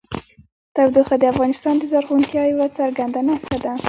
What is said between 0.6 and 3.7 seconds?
تودوخه د افغانستان د زرغونتیا یوه څرګنده نښه